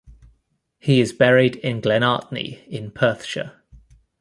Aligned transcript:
He 0.79 0.99
is 0.99 1.13
buried 1.13 1.57
in 1.57 1.79
Glenartney 1.79 2.65
in 2.65 2.89
Perthshire. 2.89 3.61